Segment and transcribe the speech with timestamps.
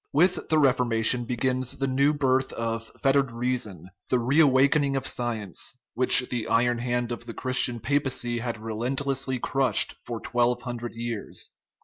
[0.11, 6.27] With the Reformation begins the new birth of fettered reason, the reawakening of science, which
[6.31, 11.51] the iron hand of the Christian papacy had re lentlessly crushed for twelve hundred years.